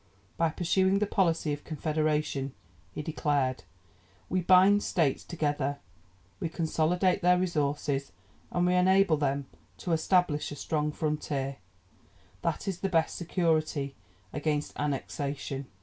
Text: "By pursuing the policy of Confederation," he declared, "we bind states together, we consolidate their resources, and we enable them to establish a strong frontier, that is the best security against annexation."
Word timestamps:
"By 0.35 0.49
pursuing 0.49 0.97
the 0.97 1.05
policy 1.05 1.53
of 1.53 1.63
Confederation," 1.63 2.55
he 2.91 3.03
declared, 3.03 3.65
"we 4.29 4.41
bind 4.41 4.81
states 4.81 5.23
together, 5.23 5.77
we 6.39 6.49
consolidate 6.49 7.21
their 7.21 7.37
resources, 7.37 8.11
and 8.49 8.65
we 8.65 8.73
enable 8.73 9.17
them 9.17 9.45
to 9.77 9.91
establish 9.91 10.51
a 10.51 10.55
strong 10.55 10.91
frontier, 10.91 11.57
that 12.41 12.67
is 12.67 12.79
the 12.79 12.89
best 12.89 13.15
security 13.15 13.93
against 14.33 14.73
annexation." 14.75 15.67